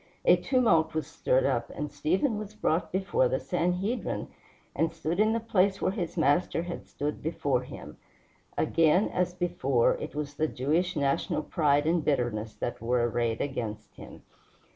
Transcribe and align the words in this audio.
A 0.25 0.35
tumult 0.35 0.95
was 0.95 1.05
stirred 1.05 1.45
up, 1.45 1.69
and 1.75 1.91
Stephen 1.91 2.39
was 2.39 2.55
brought 2.55 2.91
before 2.91 3.27
the 3.27 3.39
Sanhedrim, 3.39 4.29
and 4.75 4.91
stood 4.91 5.19
in 5.19 5.31
the 5.31 5.39
place 5.39 5.79
where 5.79 5.91
his 5.91 6.17
Master 6.17 6.63
had 6.63 6.87
stood 6.87 7.21
before 7.21 7.61
him. 7.61 7.97
Again, 8.57 9.09
as 9.09 9.35
before, 9.35 9.97
it 9.99 10.15
was 10.15 10.33
the 10.33 10.47
Jewish 10.47 10.95
national 10.95 11.43
pride 11.43 11.85
and 11.85 12.03
bitterness 12.03 12.55
that 12.55 12.81
were 12.81 13.07
arrayed 13.07 13.41
against 13.41 13.95
him. 13.95 14.23